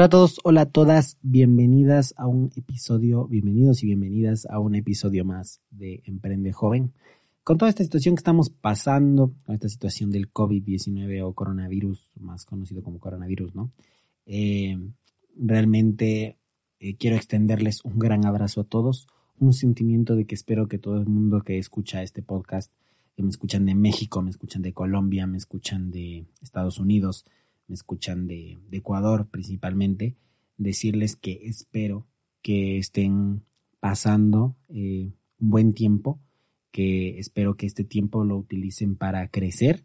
[0.00, 4.74] Hola a todos, hola a todas, bienvenidas a un episodio, bienvenidos y bienvenidas a un
[4.74, 6.94] episodio más de Emprende Joven.
[7.44, 12.46] Con toda esta situación que estamos pasando, con esta situación del COVID-19 o coronavirus, más
[12.46, 13.72] conocido como coronavirus, ¿no?
[14.24, 14.78] Eh,
[15.36, 16.38] realmente
[16.78, 19.06] eh, quiero extenderles un gran abrazo a todos,
[19.38, 22.72] un sentimiento de que espero que todo el mundo que escucha este podcast,
[23.16, 27.26] que me escuchan de México, me escuchan de Colombia, me escuchan de Estados Unidos,
[27.70, 30.16] me escuchan de, Ecuador principalmente,
[30.58, 32.08] decirles que espero
[32.42, 33.44] que estén
[33.78, 36.20] pasando eh, un buen tiempo,
[36.72, 39.84] que espero que este tiempo lo utilicen para crecer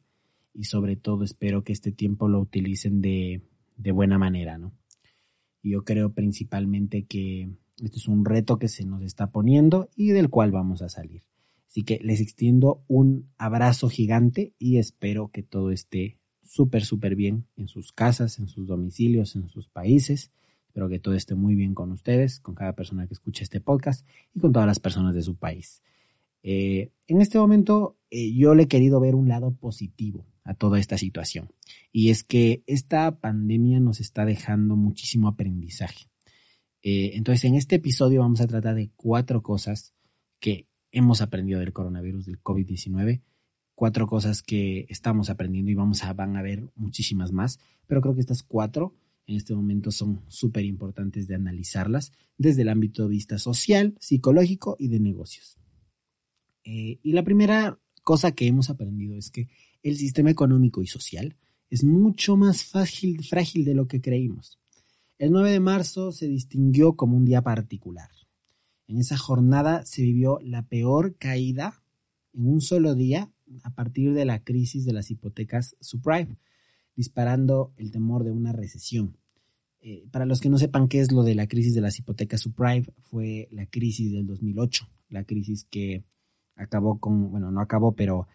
[0.52, 3.44] y sobre todo espero que este tiempo lo utilicen de,
[3.78, 4.74] de buena manera, ¿no?
[5.62, 7.50] Yo creo principalmente que
[7.84, 11.22] esto es un reto que se nos está poniendo y del cual vamos a salir.
[11.68, 17.46] Así que les extiendo un abrazo gigante y espero que todo esté súper, súper bien
[17.58, 20.32] en sus casas, en sus domicilios, en sus países.
[20.68, 24.06] Espero que todo esté muy bien con ustedes, con cada persona que escuche este podcast
[24.34, 25.82] y con todas las personas de su país.
[26.44, 30.80] Eh, en este momento eh, yo le he querido ver un lado positivo a toda
[30.80, 31.50] esta situación
[31.92, 36.06] y es que esta pandemia nos está dejando muchísimo aprendizaje.
[36.84, 39.96] Eh, entonces en este episodio vamos a tratar de cuatro cosas
[40.40, 43.22] que hemos aprendido del coronavirus, del COVID-19
[43.76, 48.16] cuatro cosas que estamos aprendiendo y vamos a, van a ver muchísimas más, pero creo
[48.16, 48.96] que estas cuatro
[49.28, 54.76] en este momento son súper importantes de analizarlas desde el ámbito de vista social, psicológico
[54.80, 55.58] y de negocios.
[56.64, 59.50] Eh, y la primera cosa que hemos aprendido es que
[59.84, 61.36] el sistema económico y social
[61.70, 64.60] es mucho más frágil, de lo que creímos.
[65.18, 68.10] El 9 de marzo se distinguió como un día particular.
[68.88, 71.84] En esa jornada se vivió la peor caída
[72.34, 73.32] en un solo día
[73.64, 76.38] a partir de la crisis de las hipotecas subprime,
[76.96, 79.18] disparando el temor de una recesión.
[79.82, 82.42] Eh, para los que no sepan qué es lo de la crisis de las hipotecas
[82.42, 86.04] subprime, fue la crisis del 2008, la crisis que
[86.56, 88.28] acabó con, bueno, no acabó, pero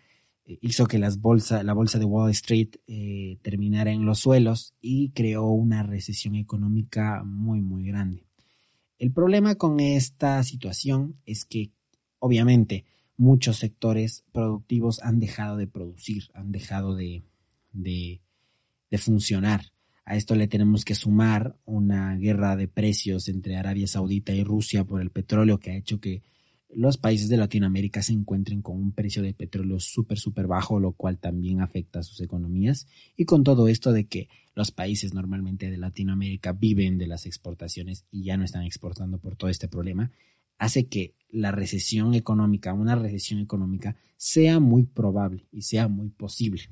[0.45, 4.75] eh, hizo que las bolsa, la bolsa de Wall Street eh, terminara en los suelos
[4.81, 8.27] y creó una recesión económica muy, muy grande.
[8.99, 11.73] El problema con esta situación es que,
[12.19, 12.85] obviamente,
[13.21, 17.23] muchos sectores productivos han dejado de producir, han dejado de,
[17.75, 18.23] de,
[18.97, 19.61] funcionar.
[20.07, 24.85] A esto le tenemos que sumar una guerra de precios entre Arabia Saudita y Rusia
[24.85, 26.23] por el petróleo que ha hecho que
[26.71, 30.93] los países de Latinoamérica se encuentren con un precio de petróleo súper, súper bajo, lo
[30.93, 32.87] cual también afecta a sus economías.
[33.19, 38.07] Y con todo esto de que los países normalmente de Latinoamérica viven de las exportaciones
[38.11, 40.11] y ya no están exportando por todo este problema,
[40.61, 46.65] hace que la recesión económica, una recesión económica, sea muy probable y sea muy posible.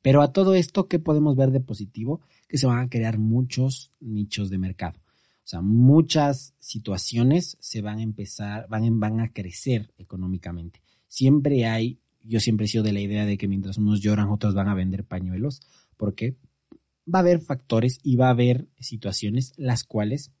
[0.00, 2.22] Pero a todo esto, ¿qué podemos ver de positivo?
[2.48, 4.98] Que se van a crear muchos nichos de mercado.
[4.98, 10.80] O sea, muchas situaciones se van a empezar, van, van a crecer económicamente.
[11.08, 14.54] Siempre hay, yo siempre he sido de la idea de que mientras unos lloran, otros
[14.54, 15.60] van a vender pañuelos,
[15.98, 16.36] porque
[17.12, 20.32] va a haber factores y va a haber situaciones las cuales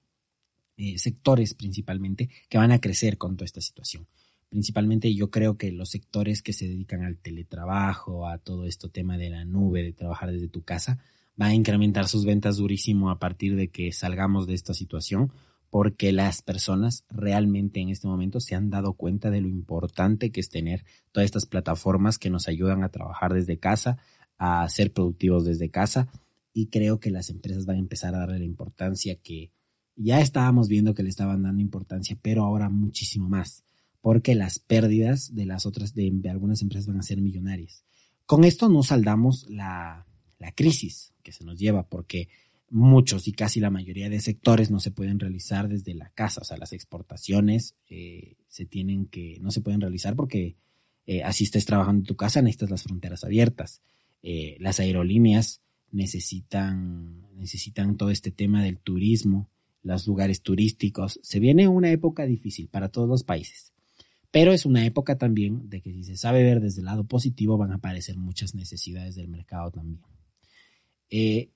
[0.76, 4.06] eh, sectores principalmente que van a crecer con toda esta situación.
[4.48, 9.16] Principalmente yo creo que los sectores que se dedican al teletrabajo, a todo esto tema
[9.16, 10.98] de la nube, de trabajar desde tu casa,
[11.40, 15.32] va a incrementar sus ventas durísimo a partir de que salgamos de esta situación,
[15.70, 20.40] porque las personas realmente en este momento se han dado cuenta de lo importante que
[20.40, 23.96] es tener todas estas plataformas que nos ayudan a trabajar desde casa,
[24.36, 26.08] a ser productivos desde casa,
[26.52, 29.50] y creo que las empresas van a empezar a darle la importancia que,
[29.96, 33.64] ya estábamos viendo que le estaban dando importancia, pero ahora muchísimo más,
[34.00, 37.84] porque las pérdidas de las otras, de, algunas empresas van a ser millonarias.
[38.26, 40.06] Con esto no saldamos la,
[40.56, 42.28] crisis que se nos lleva, porque
[42.68, 46.44] muchos y casi la mayoría de sectores no se pueden realizar desde la casa, o
[46.44, 50.56] sea, las exportaciones eh, se tienen que, no se pueden realizar porque
[51.06, 53.82] eh, así estés trabajando en tu casa, necesitas las fronteras abiertas.
[54.22, 59.48] Eh, las aerolíneas necesitan, necesitan todo este tema del turismo,
[59.82, 61.20] los lugares turísticos.
[61.22, 63.72] Se viene una época difícil para todos los países,
[64.30, 67.58] pero es una época también de que si se sabe ver desde el lado positivo
[67.58, 70.00] van a aparecer muchas necesidades del mercado también.
[71.10, 71.50] Eh,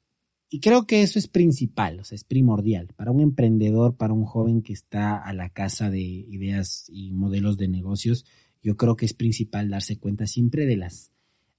[0.48, 4.24] y creo que eso es principal, o sea, es primordial para un emprendedor, para un
[4.24, 8.24] joven que está a la casa de ideas y modelos de negocios.
[8.62, 11.12] Yo creo que es principal darse cuenta siempre de las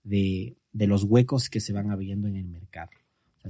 [0.04, 2.92] de, de los huecos que se van abriendo en el mercado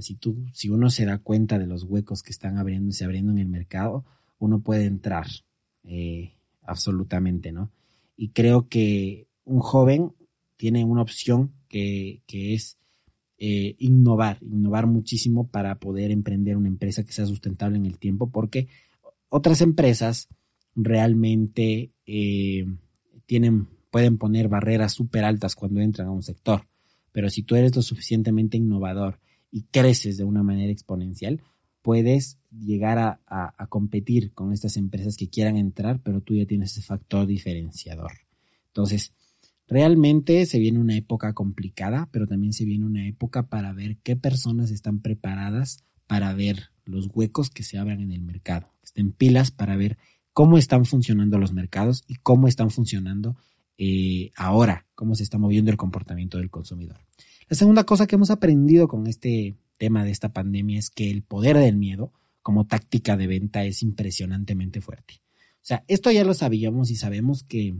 [0.00, 3.38] si tú, si uno se da cuenta de los huecos que están abriéndose, abriendo en
[3.38, 4.04] el mercado,
[4.38, 5.26] uno puede entrar
[5.84, 7.70] eh, absolutamente, ¿no?
[8.16, 10.12] Y creo que un joven
[10.56, 12.78] tiene una opción que, es
[13.38, 18.30] eh, innovar, innovar muchísimo para poder emprender una empresa que sea sustentable en el tiempo,
[18.30, 18.68] porque
[19.28, 20.28] otras empresas
[20.74, 22.66] realmente eh,
[23.26, 26.66] tienen, pueden poner barreras súper altas cuando entran a un sector.
[27.12, 31.42] Pero si tú eres lo suficientemente innovador y creces de una manera exponencial,
[31.82, 36.82] puedes llegar a, competir con estas empresas que quieran entrar, pero tú ya tienes ese
[36.82, 38.12] factor diferenciador.
[38.66, 39.12] Entonces,
[39.66, 44.16] realmente se viene una época complicada, pero también se viene una época para ver qué
[44.16, 49.50] personas están preparadas para ver los huecos que se abran en el mercado, estén pilas
[49.50, 49.98] para ver
[50.32, 53.36] cómo están funcionando los mercados y cómo están funcionando
[53.76, 56.98] eh, ahora, cómo se está moviendo el comportamiento del consumidor.
[57.48, 61.22] La segunda cosa que hemos aprendido con este tema de esta pandemia es que el
[61.22, 62.12] poder del miedo
[62.42, 65.22] como táctica de venta es impresionantemente fuerte.
[65.56, 67.74] O sea, esto ya lo sabíamos y sabemos que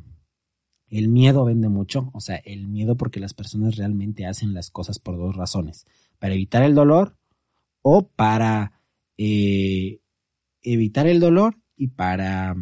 [0.88, 4.98] el miedo vende mucho, o sea, el miedo porque las personas realmente hacen las cosas
[4.98, 5.86] por dos razones,
[6.18, 7.18] para evitar el dolor
[7.82, 8.72] o para
[9.18, 10.00] eh,
[10.62, 12.56] evitar el dolor y para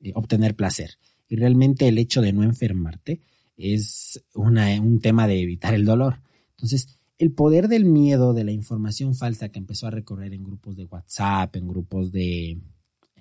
[0.00, 0.98] eh, obtener placer.
[1.28, 3.20] Y realmente el hecho de no enfermarte
[3.58, 6.20] es un tema de evitar el dolor.
[6.56, 10.76] Entonces, el poder del miedo, de la información falsa que empezó a recorrer en grupos
[10.76, 12.58] de WhatsApp, en grupos de,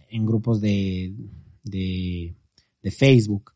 [0.10, 1.14] en grupos de,
[1.64, 2.36] de,
[2.82, 3.54] de Facebook,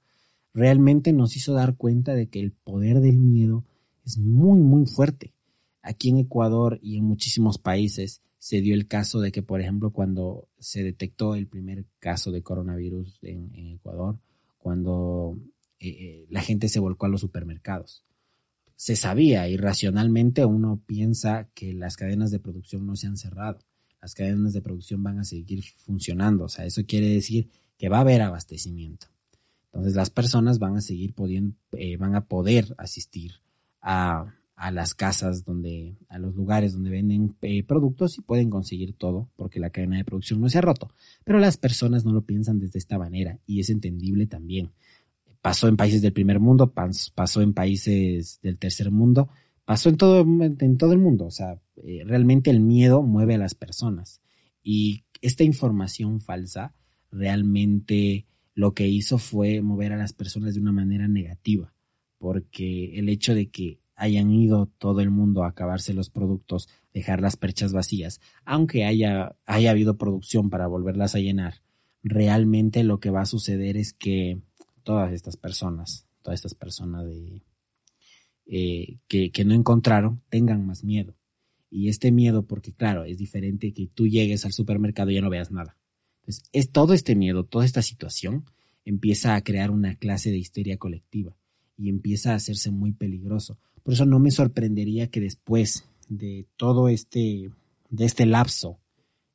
[0.54, 3.66] realmente nos hizo dar cuenta de que el poder del miedo
[4.06, 5.34] es muy, muy fuerte.
[5.82, 9.92] Aquí en Ecuador y en muchísimos países se dio el caso de que, por ejemplo,
[9.92, 14.18] cuando se detectó el primer caso de coronavirus en, Ecuador,
[14.58, 15.38] cuando
[15.80, 18.04] eh, eh, la gente se volcó a los supermercados.
[18.80, 23.60] Se sabía, irracionalmente uno piensa que las cadenas de producción no se han cerrado,
[24.02, 27.98] las cadenas de producción van a seguir funcionando, o sea, eso quiere decir que va
[27.98, 29.08] a haber abastecimiento.
[29.66, 33.34] Entonces las personas van a seguir pudiendo, eh, van a poder asistir
[33.82, 38.94] a, a las casas donde, a los lugares donde venden eh, productos y pueden conseguir
[38.94, 40.90] todo porque la cadena de producción no se ha roto.
[41.26, 44.72] Pero las personas no lo piensan desde esta manera y es entendible también.
[45.42, 49.30] Pasó en países del primer mundo, pasó en países del tercer mundo,
[49.66, 51.26] pasó en todo, en todo el mundo.
[51.26, 54.22] O sea, eh, realmente el miedo mueve a las personas
[54.62, 56.74] y esta información falsa
[57.12, 61.74] realmente lo que hizo fue mover a las personas de una manera negativa
[62.20, 67.22] porque el hecho de que hayan ido todo el mundo a acabarse los productos, dejar
[67.22, 71.56] las perchas vacías, aunque haya, haya habido producción para volverlas a llenar,
[72.04, 74.42] realmente lo que va a suceder es que
[74.90, 77.44] todas estas personas, todas estas personas de,
[78.48, 81.16] eh, que, que no encontraron, tengan más miedo.
[81.70, 85.30] Y este miedo, porque claro, es diferente que tú llegues al supermercado y ya no
[85.30, 85.78] veas nada.
[86.22, 88.46] Entonces, es todo este miedo, toda esta situación
[88.84, 91.38] empieza a crear una clase de histeria colectiva
[91.78, 93.60] y empieza a hacerse muy peligroso.
[93.84, 97.52] Por eso no me sorprendería que después de todo este,
[97.92, 98.80] de este lapso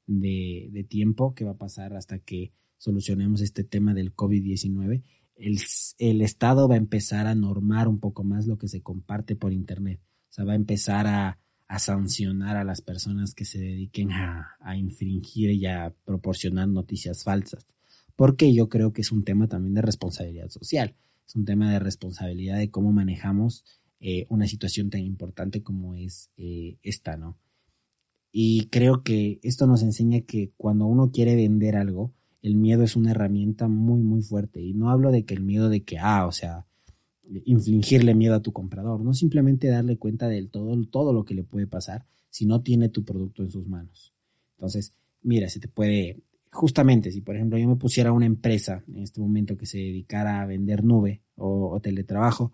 [0.08, 5.04] de, de tiempo que va a pasar hasta que solucionemos este tema del COVID-19,
[5.36, 5.58] el,
[5.98, 9.52] el, Estado va a empezar a normar un poco más lo que se comparte por
[9.52, 10.00] Internet.
[10.30, 11.38] O sea, va a empezar a,
[11.68, 17.24] a sancionar a las personas que se dediquen a, a, infringir y a proporcionar noticias
[17.24, 17.66] falsas.
[18.16, 20.94] Porque yo creo que es un tema también de responsabilidad social.
[21.26, 23.64] Es un tema de responsabilidad de cómo manejamos
[24.00, 27.38] eh, una situación tan importante como es eh, esta, ¿no?
[28.30, 32.12] Y creo que esto nos enseña que cuando uno quiere vender algo,
[32.44, 34.60] el miedo es una herramienta muy, muy fuerte.
[34.60, 36.66] Y no hablo de que el miedo de que, ah, o sea,
[37.46, 41.42] infligirle miedo a tu comprador, no simplemente darle cuenta de todo, todo lo que le
[41.42, 44.12] puede pasar si no tiene tu producto en sus manos.
[44.58, 46.20] Entonces, mira, se te puede,
[46.52, 50.42] justamente, si por ejemplo yo me pusiera una empresa en este momento que se dedicara
[50.42, 52.52] a vender nube o, o teletrabajo,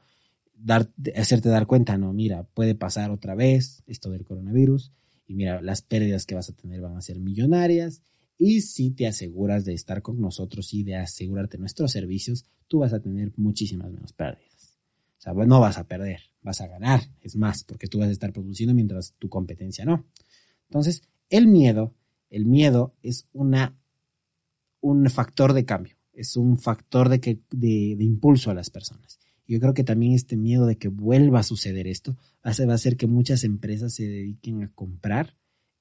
[0.54, 4.92] dar, hacerte dar cuenta, no, mira, puede pasar otra vez esto del coronavirus
[5.26, 8.04] y mira, las pérdidas que vas a tener van a ser millonarias
[8.42, 12.94] y si te aseguras de estar con nosotros y de asegurarte nuestros servicios, tú vas
[12.94, 14.78] a tener muchísimas menos pérdidas.
[15.18, 18.12] O sea, no vas a perder, vas a ganar, es más, porque tú vas a
[18.12, 20.06] estar produciendo mientras tu competencia no.
[20.70, 21.94] Entonces, el miedo,
[22.30, 23.78] el miedo es una,
[24.80, 29.18] un factor de cambio, es un factor de, que, de, de impulso a las personas.
[29.46, 32.76] Yo creo que también este miedo de que vuelva a suceder esto hace, va a
[32.76, 35.36] hacer que muchas empresas se dediquen a comprar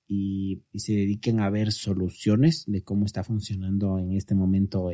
[0.09, 4.89] y, se dediquen a ver soluciones de cómo está funcionando en este momento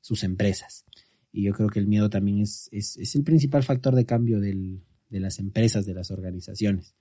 [0.00, 0.84] sus empresas.
[1.32, 4.80] Y yo creo que el miedo también es, es, el principal factor de cambio de
[5.10, 6.94] las empresas, de las organizaciones.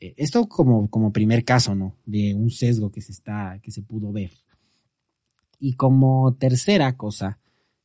[0.00, 1.96] Eh, esto como, como primer caso, ¿no?
[2.06, 4.32] De un sesgo que se está, que se pudo ver.
[5.58, 7.40] Y como tercera cosa,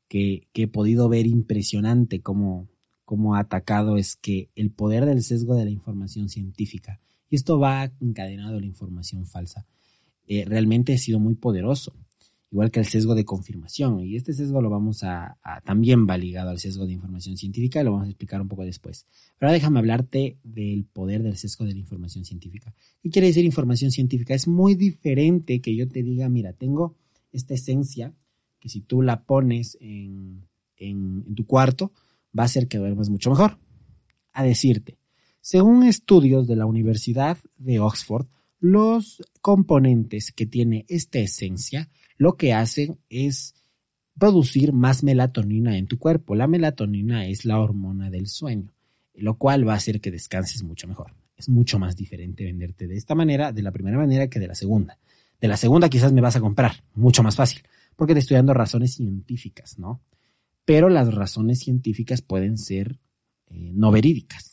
[0.07, 2.67] que, he podido ver impresionante cómo,
[3.05, 6.99] cómo ha atacado es que el poder del sesgo de la información científica,
[7.33, 9.65] y esto va encadenado a la información falsa,
[10.27, 11.91] eh, realmente ha sido muy poderoso,
[12.51, 14.01] igual que el sesgo de confirmación.
[14.01, 17.85] Y este sesgo lo vamos a, también va ligado al sesgo de información científica y
[17.85, 19.07] lo vamos a explicar un poco después.
[19.39, 22.71] Pero ahora déjame hablarte del poder del sesgo de la información científica.
[23.01, 24.35] ¿Qué quiere decir información científica?
[24.35, 26.97] Es muy diferente que yo te diga, mira, tengo
[27.31, 28.13] esta esencia
[28.59, 30.45] que si tú la pones en,
[30.77, 31.93] en tu cuarto,
[32.37, 33.57] va a hacer que duermas mucho mejor.
[34.33, 34.99] A decirte,
[35.43, 38.27] según estudios de la Universidad de Oxford,
[38.62, 43.53] los componentes que tiene esta esencia lo que hacen es
[44.17, 46.33] producir más melatonina en tu cuerpo.
[46.33, 48.73] La melatonina es la hormona del sueño,
[49.15, 51.13] lo cual va a hacer que descanses mucho mejor.
[51.35, 54.55] Es mucho más diferente venderte de esta manera, de la primera manera, que de la
[54.55, 54.97] segunda.
[55.41, 57.63] De la segunda quizás me vas a comprar, mucho más fácil,
[57.97, 60.01] porque te estoy dando razones científicas, ¿no?
[60.63, 63.01] Pero las razones científicas pueden ser
[63.47, 64.52] eh, no verídicas.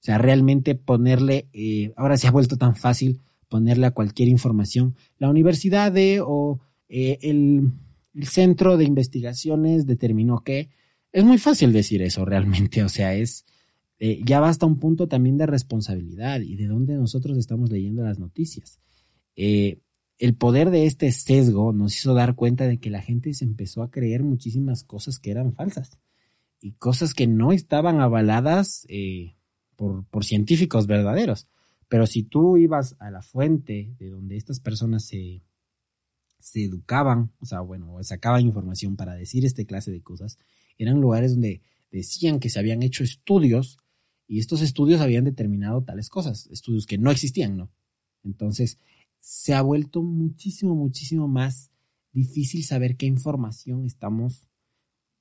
[0.00, 4.94] O sea, realmente ponerle, eh, ahora se ha vuelto tan fácil ponerle a cualquier información,
[5.18, 7.72] la universidad de o eh, el,
[8.22, 10.70] centro de investigaciones determinó que
[11.12, 13.44] es muy fácil decir eso realmente, o sea, es
[14.00, 18.18] eh, ya basta un punto también de responsabilidad y de dónde nosotros estamos leyendo las
[18.18, 18.80] noticias.
[19.34, 19.80] Eh,
[20.18, 23.82] el poder de este sesgo nos hizo dar cuenta de que la gente se empezó
[23.82, 25.98] a creer muchísimas cosas que eran falsas
[26.60, 28.84] y cosas que no estaban avaladas
[29.78, 31.46] por, científicos verdaderos.
[31.88, 35.42] Pero si tú ibas a la fuente de donde estas personas se,
[36.54, 40.36] educaban, o sea, bueno, sacaban información para decir este clase de cosas,
[40.76, 43.78] eran lugares donde decían que se habían hecho estudios
[44.26, 47.70] y estos estudios habían determinado tales cosas, estudios que no existían, ¿no?
[48.24, 48.78] Entonces,
[49.20, 51.70] se ha vuelto muchísimo, muchísimo más
[52.12, 54.48] difícil saber qué información estamos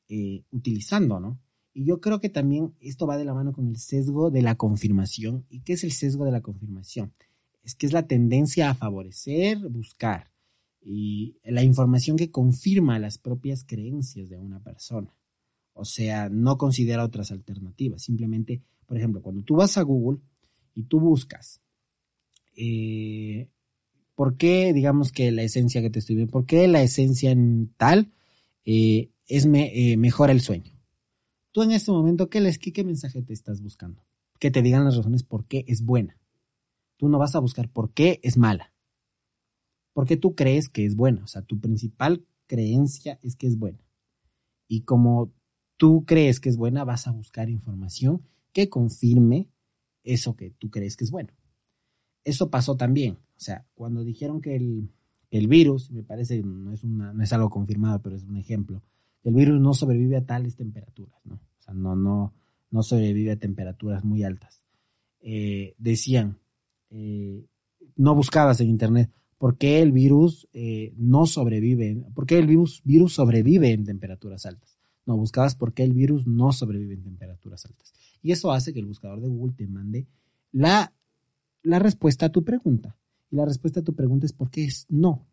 [0.10, 1.40] eh, utilizando, ¿no?
[1.78, 4.56] Y yo creo que también esto va de la mano con el sesgo de la
[4.56, 5.46] confirmación.
[5.48, 7.14] ¿Y qué es el sesgo de la confirmación?
[7.62, 10.32] Es que es la tendencia a favorecer, buscar
[10.82, 15.16] y la información que confirma las propias creencias de una persona.
[15.74, 18.02] O sea, no considera otras alternativas.
[18.02, 20.20] Simplemente, por ejemplo, cuando tú vas a Google
[20.74, 21.62] y tú buscas,
[22.56, 23.50] eh,
[24.16, 27.72] ¿por qué, digamos que la esencia que te estoy viendo, por qué la esencia en
[27.78, 28.12] tal
[28.66, 30.77] eh, es eh, mejora el sueño?
[31.58, 34.06] Tú en este momento, ¿qué, les, qué mensaje te estás buscando?
[34.38, 36.16] Que te digan las razones por qué es buena.
[36.98, 38.72] Tú no vas a buscar por qué es mala
[39.98, 43.80] porque tú crees que es buena, o sea, tu principal creencia es que es buena.
[44.68, 45.34] Y como
[45.76, 48.22] tú crees que es buena, vas a buscar información
[48.54, 49.50] que confirme
[50.04, 51.34] eso que tú crees que es bueno.
[52.24, 57.12] Eso pasó también, o sea, cuando dijeron que el, virus, me parece, no es, una,
[57.12, 58.84] no es algo confirmado, pero es un ejemplo,
[59.24, 61.40] el virus no sobrevive a tales temperaturas, ¿no?
[61.74, 62.34] No, no,
[62.72, 64.64] no sobrevive a temperaturas muy altas.
[65.20, 66.40] Eh, decían,
[66.90, 67.46] eh,
[67.96, 72.82] no buscabas en internet, por qué el virus eh, no sobrevive, por qué el virus,
[72.84, 74.78] virus sobrevive en temperaturas altas.
[75.06, 77.94] No, buscabas por qué el virus no sobrevive en temperaturas altas.
[78.22, 80.08] Y eso hace que el buscador de Google te mande
[80.52, 80.94] la,
[81.64, 82.98] la respuesta a tu pregunta.
[83.32, 85.26] Y la respuesta a tu pregunta es por qué es no.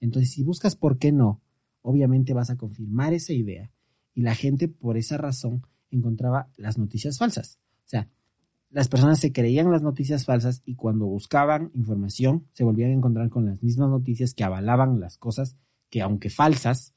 [0.00, 1.40] Entonces, si buscas por qué no,
[1.82, 3.70] obviamente vas a confirmar esa idea.
[4.14, 7.58] Y la gente, por esa razón, encontraba las noticias falsas.
[7.86, 8.08] O sea,
[8.70, 13.28] las personas se creían las noticias falsas y cuando buscaban información se volvían a encontrar
[13.28, 15.56] con las mismas noticias que avalaban las cosas
[15.88, 16.94] que, aunque falsas,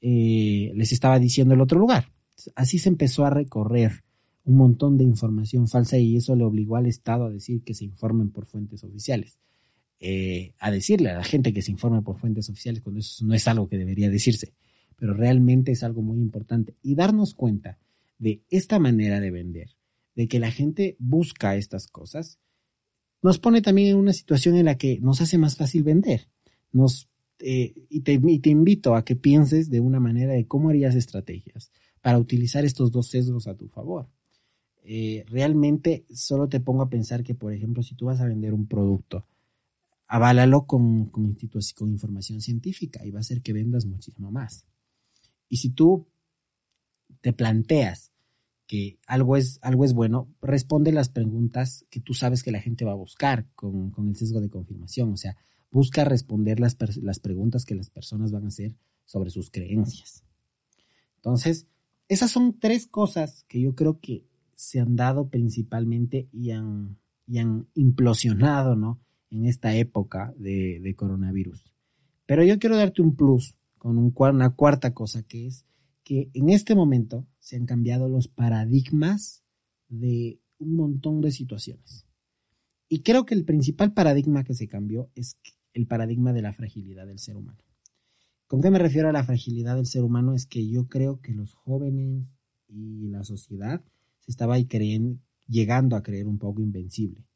[0.00, 2.12] eh, les estaba diciendo el otro lugar.
[2.54, 4.04] Así se empezó a recorrer
[4.44, 7.84] un montón de información falsa y eso le obligó al Estado a decir que se
[7.84, 9.38] informen por fuentes oficiales.
[10.00, 13.34] Eh, a decirle a la gente que se informe por fuentes oficiales cuando eso no
[13.34, 14.54] es algo que debería decirse,
[14.98, 16.74] pero realmente es algo muy importante.
[16.82, 17.78] Y darnos cuenta
[18.18, 19.70] de esta manera de vender
[20.18, 22.40] de que la gente busca estas cosas,
[23.22, 26.28] nos pone también en una situación en la que nos hace más fácil vender.
[26.72, 31.70] Nos, eh, y, te, invito a que pienses de una manera de cómo harías estrategias
[32.02, 34.08] para utilizar estos dos sesgos a tu favor.
[34.82, 38.54] Eh, realmente solo te pongo a pensar que, por ejemplo, si tú vas a vender
[38.54, 39.24] un producto,
[40.08, 41.36] aválalo con, con,
[41.76, 44.64] con información científica y va a hacer que vendas muchísimo más.
[45.48, 46.06] Y si tú
[47.20, 48.12] te planteas
[48.66, 52.84] que algo es, algo es bueno, responde las preguntas que tú sabes que la gente
[52.84, 55.12] va a buscar con, el sesgo de confirmación.
[55.12, 55.36] O sea,
[55.70, 58.76] busca responder las, las preguntas que las personas van a hacer
[59.06, 60.22] sobre sus creencias.
[61.16, 61.66] Entonces,
[62.08, 67.38] esas son tres cosas que yo creo que se han dado principalmente y han, y
[67.38, 69.00] han implosionado, ¿no?
[69.30, 71.72] En esta época de, de coronavirus.
[72.26, 75.64] Pero yo quiero darte un plus con un, una cuarta cosa que es
[76.04, 79.44] que en este momento se han cambiado los paradigmas
[79.88, 82.06] de un montón de situaciones.
[82.88, 85.36] Y creo que el principal paradigma que se cambió es
[85.74, 87.58] el paradigma de la fragilidad del ser humano.
[88.46, 90.34] ¿Con qué me refiero a la fragilidad del ser humano?
[90.34, 92.24] Es que yo creo que los jóvenes
[92.66, 93.84] y la sociedad
[94.20, 97.26] se estaba ahí creyendo, llegando a creer un poco invencible.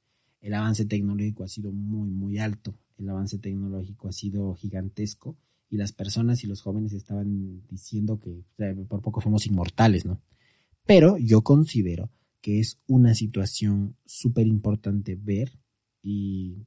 [0.41, 2.75] El avance tecnológico ha sido muy, muy alto.
[2.97, 5.37] El avance tecnológico ha sido gigantesco
[5.73, 8.45] y las personas y los jóvenes estaban diciendo que
[8.89, 10.21] por poco somos inmortales, ¿no?
[10.85, 12.11] Pero yo considero
[12.43, 15.59] que es una situación súper importante ver
[16.03, 16.67] y,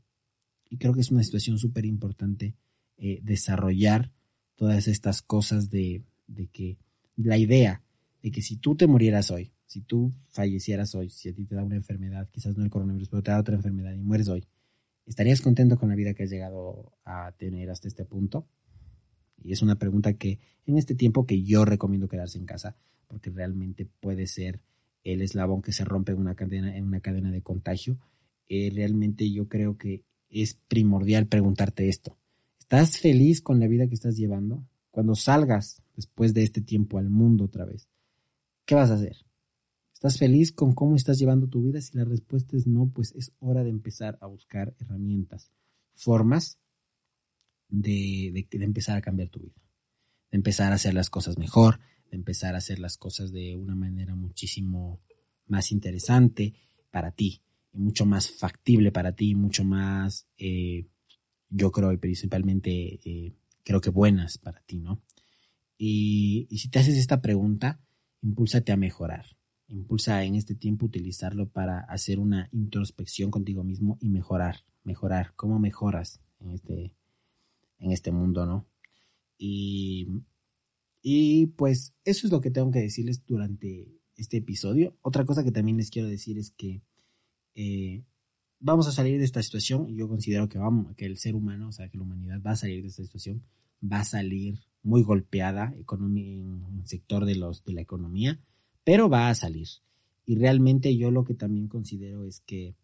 [0.79, 2.55] creo que es una situación súper importante
[2.97, 4.11] eh, desarrollar
[4.55, 6.79] todas estas cosas de, de que
[7.15, 7.83] la idea
[8.23, 11.53] de que si tú te murieras hoy, si tú fallecieras hoy, si a ti te
[11.53, 14.47] da una enfermedad, quizás no el coronavirus, pero te da otra enfermedad y mueres hoy,
[15.05, 18.47] ¿estarías contento con la vida que has llegado a tener hasta este punto?
[19.45, 22.75] Y es una pregunta que en este tiempo que yo recomiendo quedarse en casa,
[23.07, 24.59] porque realmente puede ser
[25.03, 27.99] el eslabón que se rompe en una cadena, en una cadena de contagio.
[28.49, 32.17] Eh, realmente yo creo que es primordial preguntarte esto.
[32.59, 34.65] ¿Estás feliz con la vida que estás llevando?
[34.89, 37.87] Cuando salgas después de este tiempo al mundo otra vez,
[38.65, 39.17] ¿qué vas a hacer?
[39.93, 41.79] ¿Estás feliz con cómo estás llevando tu vida?
[41.81, 45.51] Si la respuesta es no, pues es hora de empezar a buscar herramientas,
[45.93, 46.57] formas
[47.69, 49.61] de, empezar a cambiar tu vida,
[50.31, 51.79] de empezar a hacer las cosas mejor,
[52.09, 55.01] de empezar a hacer las cosas de una manera muchísimo
[55.47, 56.53] más interesante
[56.91, 57.41] para ti,
[57.73, 60.87] y mucho más factible para ti, mucho más, eh,
[61.49, 65.01] yo creo, y principalmente eh, creo que buenas para ti, ¿no?
[65.77, 67.81] Y, si te haces esta pregunta,
[68.21, 69.25] impúlsate a mejorar.
[69.67, 75.33] Impulsa en este tiempo utilizarlo para hacer una introspección contigo mismo y mejorar, mejorar.
[75.35, 76.93] ¿Cómo mejoras en este,
[77.79, 78.67] en este mundo, ¿no?
[79.37, 80.07] Y,
[81.01, 84.95] y pues eso es lo que tengo que decirles durante este episodio.
[85.01, 86.81] Otra cosa que también les quiero decir es que
[87.55, 88.03] eh,
[88.59, 89.95] vamos a salir de esta situación.
[89.95, 92.55] Yo considero que, vamos, que el ser humano, o sea, que la humanidad va a
[92.55, 93.43] salir de esta situación,
[93.83, 98.39] va a salir muy golpeada en el sector de, los, de la economía,
[98.83, 99.67] pero va a salir.
[100.25, 102.75] Y realmente yo lo que también considero es que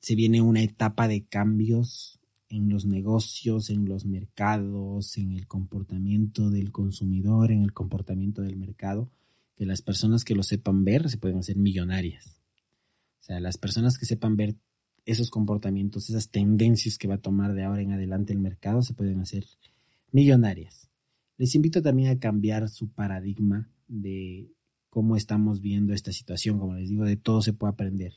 [0.00, 2.19] se viene una etapa de cambios
[2.50, 8.56] en los negocios, en los mercados, en el comportamiento del consumidor, en el comportamiento del
[8.56, 9.08] mercado,
[9.56, 12.40] que las personas que lo sepan ver se pueden hacer millonarias.
[13.20, 14.56] O sea, las personas que sepan ver
[15.06, 18.94] esos comportamientos, esas tendencias que va a tomar de ahora en adelante el mercado, se
[18.94, 19.46] pueden hacer
[20.10, 20.90] millonarias.
[21.38, 24.50] Les invito también a cambiar su paradigma de
[24.88, 26.58] cómo estamos viendo esta situación.
[26.58, 28.14] Como les digo, de todo se puede aprender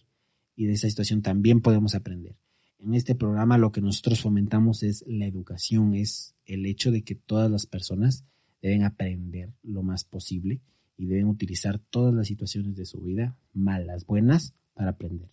[0.56, 2.36] y de esa situación también podemos aprender
[2.84, 7.15] en este programa lo que nosotros fomentamos es la educación, es el hecho de que
[7.15, 8.26] todas las personas
[8.62, 10.62] deben aprender lo más posible
[10.98, 15.30] y deben utilizar todas las situaciones de su vida, malas, buenas, para aprender.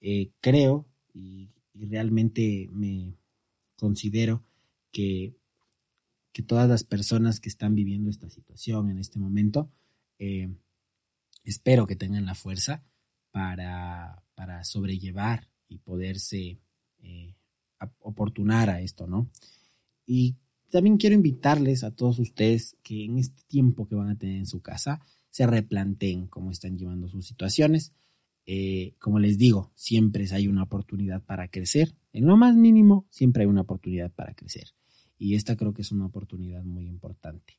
[0.00, 3.14] Eh, creo y, realmente me
[3.76, 4.44] considero
[4.92, 5.34] que,
[6.32, 9.70] que, todas las personas que están viviendo esta situación en este momento,
[10.18, 10.50] eh,
[11.44, 12.84] espero que tengan la fuerza
[13.30, 16.58] para, para sobrellevar y poderse
[17.00, 17.34] eh,
[18.00, 19.28] oportunar a esto, ¿no?
[20.06, 20.36] Y
[20.70, 24.46] también quiero invitarles a todos ustedes que en este tiempo que van a tener en
[24.46, 27.92] su casa se replanteen cómo están llevando sus situaciones.
[28.44, 31.94] Eh, como les digo, siempre hay una oportunidad para crecer.
[32.12, 34.68] En lo más mínimo, siempre hay una oportunidad para crecer.
[35.18, 37.58] Y esta creo que es una oportunidad muy importante.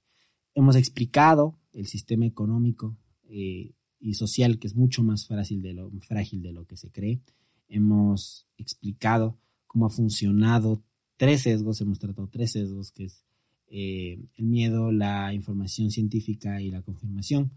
[0.54, 2.98] Hemos explicado el sistema económico
[3.30, 7.22] eh, y social que es mucho más de lo, frágil de lo que se cree
[7.68, 10.84] hemos explicado cómo ha funcionado
[11.18, 13.26] tres sesgos, hemos tratado tres sesgos, que es
[13.68, 17.52] eh, el miedo, la información científica y la confirmación,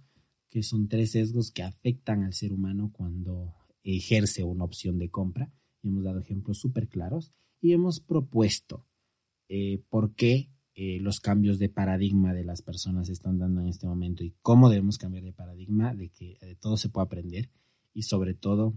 [0.49, 5.53] que son tres sesgos que afectan al ser humano cuando ejerce una opción de compra.
[5.83, 8.87] Hemos dado ejemplos súper claros y hemos propuesto
[9.49, 13.87] eh, por qué eh, los cambios de paradigma de las personas están dando en este
[13.87, 17.51] momento y cómo debemos cambiar de paradigma, de que de todo se puede aprender
[17.95, 18.75] y sobre todo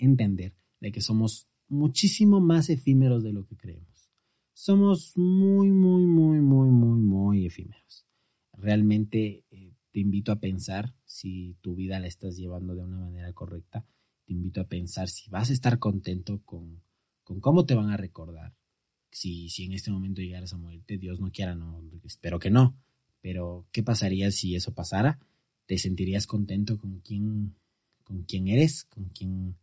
[0.00, 4.10] entender de que somos muchísimo más efímeros de lo que creemos.
[4.52, 8.06] Somos muy, muy, muy, muy, muy, muy efímeros.
[8.52, 13.32] Realmente eh, te invito a pensar si tu vida la estás llevando de una manera
[13.32, 13.86] correcta.
[14.26, 16.82] Te invito a pensar si vas a estar contento con,
[17.24, 18.54] con cómo te van a recordar.
[19.10, 22.76] Si, si en este momento llegaras a morirte, Dios no quiera, no, espero que no.
[23.20, 25.18] Pero, ¿qué pasaría si eso pasara?
[25.66, 27.54] ¿Te sentirías contento con quién,
[28.04, 29.56] con quién eres, con quién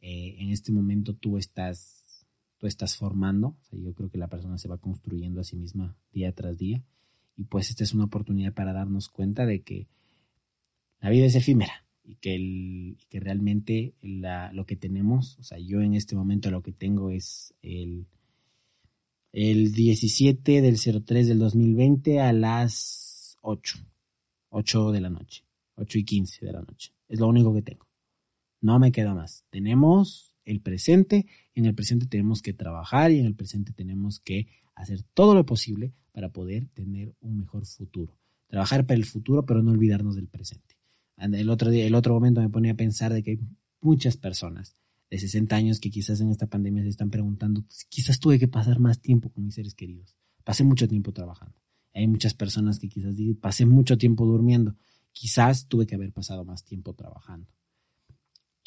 [0.00, 2.26] eh, en este momento tú estás,
[2.58, 3.56] tú estás formando.
[3.72, 6.82] yo creo que la persona se va construyendo a sí misma día tras día.
[7.36, 9.86] Y pues esta es una oportunidad para darnos cuenta de que
[11.00, 15.80] la vida es efímera y que, el, que realmente lo que tenemos, o sea, yo
[15.80, 18.06] en este momento lo que tengo es el,
[19.32, 23.78] el 17 del 03 del 2020 a las 8,
[24.50, 25.44] 8 de la noche,
[25.76, 26.92] 8 y 15 de la noche.
[27.08, 27.87] Es lo único que tengo.
[28.60, 29.44] No me queda más.
[29.50, 34.48] Tenemos el presente, en el presente tenemos que trabajar y en el presente tenemos que
[34.74, 38.18] hacer todo lo posible para poder tener un mejor futuro.
[38.48, 40.76] Trabajar para el futuro, pero no olvidarnos del presente.
[41.16, 43.40] El otro día, el otro momento me ponía a pensar de que hay
[43.80, 44.76] muchas personas
[45.10, 48.48] de 60 años que quizás en esta pandemia se están preguntando, pues, quizás tuve que
[48.48, 50.16] pasar más tiempo con mis seres queridos.
[50.44, 51.58] Pasé mucho tiempo trabajando.
[51.94, 54.76] Hay muchas personas que quizás pasé mucho tiempo durmiendo.
[55.12, 57.48] Quizás tuve que haber pasado más tiempo trabajando.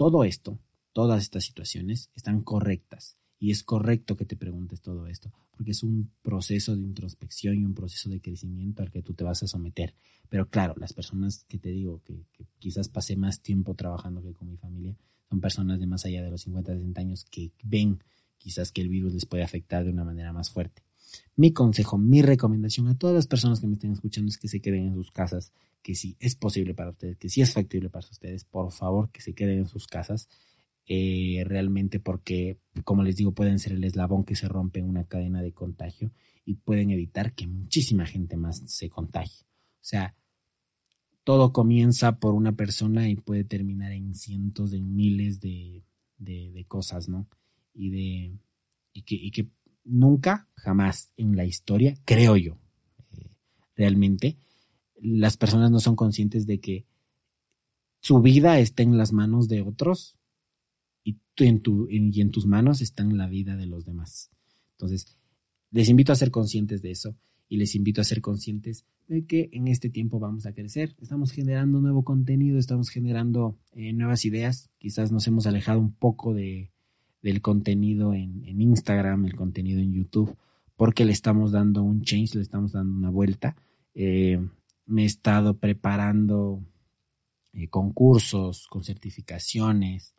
[0.02, 0.58] Todo esto,
[0.94, 5.84] todas estas situaciones están correctas y es correcto que te preguntes todo esto, porque es
[5.84, 9.48] un proceso de introspección y un proceso de crecimiento al que tú te vas a
[9.48, 9.94] someter.
[10.28, 12.26] Pero claro, las personas que te digo que,
[12.58, 14.98] quizás pasé más tiempo trabajando que con mi familia,
[15.30, 18.04] son personas de más allá de los 50, 60 años que ven
[18.40, 20.82] quizás que el virus les puede afectar de una manera más fuerte.
[21.36, 24.62] Mi consejo, mi recomendación a todas las personas que me estén escuchando es que se
[24.62, 28.08] queden en sus casas, que si es posible para ustedes, que si es factible para
[28.08, 30.30] ustedes, por favor que se queden en sus casas
[30.88, 35.06] eh, realmente porque, como les digo, pueden ser el eslabón que se rompe en una
[35.06, 36.12] cadena de contagio
[36.44, 39.46] y pueden evitar que muchísima gente más se contagie.
[39.46, 40.16] O sea,
[41.24, 45.84] todo comienza por una persona y puede terminar en cientos de miles de,
[46.18, 47.28] de, cosas, ¿no?
[47.74, 48.40] Y de
[48.94, 49.48] y que,
[49.84, 52.58] nunca, jamás en la historia, creo yo,
[53.12, 53.30] eh,
[53.76, 54.38] realmente,
[54.96, 56.86] las personas no son conscientes de que
[58.00, 60.18] su vida está en las manos de otros
[61.04, 61.62] y, en
[62.32, 64.30] tus manos está la vida de los demás.
[64.74, 65.18] Entonces,
[65.72, 67.16] les invito a ser conscientes de eso
[67.48, 70.96] y les invito a ser conscientes de que en este tiempo vamos a crecer.
[71.02, 74.70] Estamos generando nuevo contenido, estamos generando eh, nuevas ideas.
[74.78, 76.72] Quizás nos hemos alejado un poco de,
[77.22, 80.36] del contenido en, Instagram, el contenido en YouTube,
[80.76, 83.56] porque le estamos dando un change, le estamos dando una vuelta.
[83.94, 84.40] Eh,
[84.86, 86.64] me he estado preparando
[87.54, 90.16] eh, concursos con certificaciones,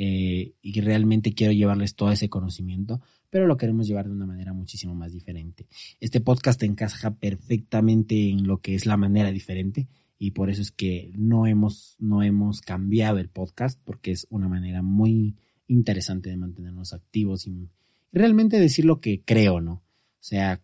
[0.00, 4.52] eh, y realmente quiero llevarles todo ese conocimiento, pero lo queremos llevar de una manera
[4.52, 5.66] muchísimo más diferente.
[5.98, 10.70] Este podcast encaja perfectamente en lo que es la manera diferente y por eso es
[10.70, 15.34] que no hemos, no hemos cambiado el podcast porque es una manera muy
[15.68, 17.68] interesante de mantenernos activos y
[18.12, 19.72] realmente decir lo que creo, ¿no?
[19.74, 20.60] O sea,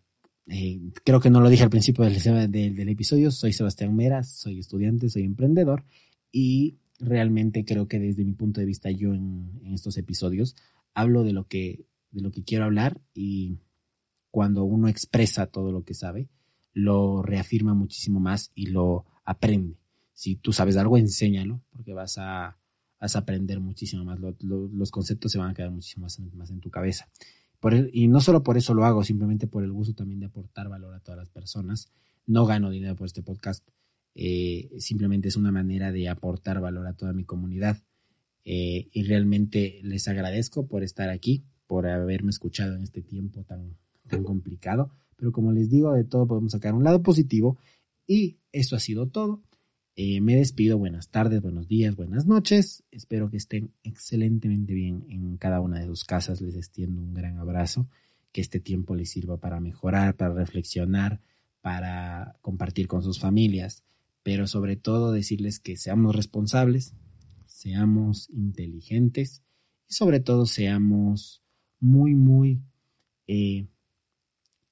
[0.47, 5.09] eh, creo que no lo dije al principio del, episodio, soy Sebastián Meras, soy estudiante,
[5.09, 5.83] soy emprendedor
[6.31, 10.55] y realmente creo que desde mi punto de vista yo en, estos episodios
[10.93, 13.57] hablo de lo que de lo que quiero hablar y
[14.31, 16.29] cuando uno expresa todo lo que sabe
[16.73, 19.77] lo reafirma muchísimo más y lo aprende
[20.13, 22.57] si tú sabes algo enséñalo porque vas a
[22.99, 26.69] vas a aprender muchísimo más los conceptos se van a quedar muchísimo más en, tu
[26.69, 27.09] cabeza
[27.91, 30.93] y no solo por eso lo hago simplemente por el gusto también de aportar valor
[30.93, 31.91] a todas las personas
[32.27, 33.67] no gano dinero por este podcast
[34.17, 37.83] eh, simplemente es una manera de aportar valor a toda mi comunidad.
[38.45, 43.77] Eh, y realmente les agradezco por estar aquí, por haberme escuchado en este tiempo tan,
[44.07, 44.91] tan complicado.
[45.17, 47.57] Pero como les digo, de todo podemos sacar un lado positivo.
[48.07, 49.43] Y esto ha sido todo.
[49.95, 50.77] Eh, me despido.
[50.77, 52.83] Buenas tardes, buenos días, buenas noches.
[52.91, 56.41] Espero que estén excelentemente bien en cada una de sus casas.
[56.41, 57.87] Les extiendo un gran abrazo.
[58.31, 61.21] Que este tiempo les sirva para mejorar, para reflexionar,
[61.61, 63.85] para compartir con sus familias
[64.25, 66.95] pero sobre todo decirles que seamos responsables,
[67.45, 69.43] seamos inteligentes
[69.87, 71.43] y sobre todo seamos
[71.79, 72.59] muy, muy
[73.27, 73.67] eh,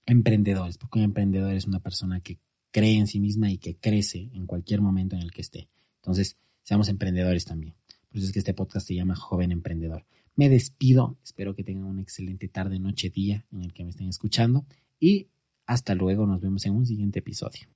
[0.08, 2.40] emprendedores, porque un emprendedor es una persona que
[2.74, 5.70] cree en sí misma y que crece en cualquier momento en el que esté.
[6.02, 7.76] Entonces, seamos emprendedores también.
[8.10, 10.06] Por eso es que este podcast se llama Joven Emprendedor.
[10.36, 14.10] Me despido, espero que tengan una excelente tarde, noche, día en el que me estén
[14.10, 14.66] escuchando
[15.00, 15.28] y
[15.66, 17.68] hasta luego, nos vemos en un siguiente episodio.